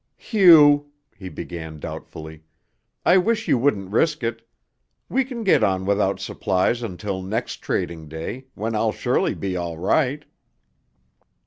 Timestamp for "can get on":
5.23-5.85